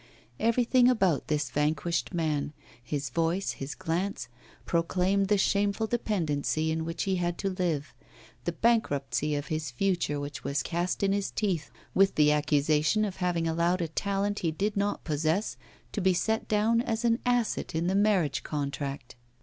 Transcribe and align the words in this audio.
Everything 0.39 0.89
about 0.89 1.27
this 1.27 1.51
vanquished 1.51 2.11
man 2.11 2.53
his 2.83 3.11
voice, 3.11 3.51
his 3.51 3.75
glance 3.75 4.29
proclaimed 4.65 5.27
the 5.27 5.37
shameful 5.37 5.85
dependency 5.85 6.71
in 6.71 6.85
which 6.85 7.03
he 7.03 7.17
had 7.17 7.37
to 7.37 7.51
live: 7.51 7.93
the 8.45 8.51
bankruptcy 8.51 9.35
of 9.35 9.49
his 9.49 9.69
future 9.69 10.19
which 10.19 10.43
was 10.43 10.63
cast 10.63 11.03
in 11.03 11.11
his 11.11 11.29
teeth, 11.29 11.69
with 11.93 12.15
the 12.15 12.31
accusation 12.31 13.05
of 13.05 13.17
having 13.17 13.47
allowed 13.47 13.79
a 13.79 13.87
talent 13.87 14.39
he 14.39 14.49
did 14.49 14.75
not 14.75 15.03
possess 15.03 15.55
to 15.91 16.01
be 16.01 16.15
set 16.15 16.47
down 16.47 16.81
as 16.81 17.05
an 17.05 17.19
asset 17.23 17.75
in 17.75 17.85
the 17.85 17.93
marriage 17.93 18.41
contract. 18.41 19.15